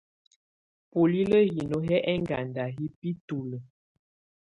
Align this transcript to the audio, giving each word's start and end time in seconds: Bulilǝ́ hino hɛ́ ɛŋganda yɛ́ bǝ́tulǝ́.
Bulilǝ́ 0.91 1.47
hino 1.53 1.77
hɛ́ 1.87 2.03
ɛŋganda 2.11 2.63
yɛ́ 2.77 2.89
bǝ́tulǝ́. 2.99 3.61